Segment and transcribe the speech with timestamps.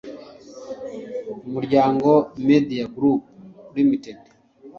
[1.47, 2.09] umuryango
[2.47, 3.21] media group
[3.87, 4.05] ltd